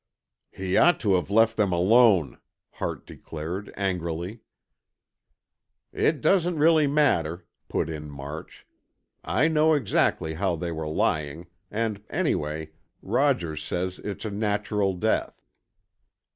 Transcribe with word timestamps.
"He 0.49 0.77
ought 0.77 0.99
to 1.01 1.13
have 1.13 1.29
let 1.29 1.49
them 1.55 1.71
alone!" 1.71 2.39
Hart 2.71 3.05
declared, 3.05 3.71
angrily. 3.77 4.39
"It 5.93 6.21
doesn't 6.21 6.57
really 6.57 6.87
matter," 6.87 7.45
put 7.67 7.87
in 7.87 8.09
March, 8.09 8.65
"I 9.23 9.47
know 9.47 9.75
exactly 9.75 10.33
how 10.33 10.55
they 10.55 10.71
were 10.71 10.87
lying, 10.89 11.45
and 11.69 12.03
anyway, 12.09 12.71
Rogers 13.03 13.63
says 13.63 13.99
it's 13.99 14.25
a 14.25 14.31
natural 14.31 14.95
death." 14.95 15.39